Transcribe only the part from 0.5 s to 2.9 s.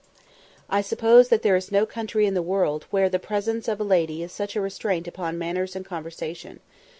]I suppose that there is no country in the world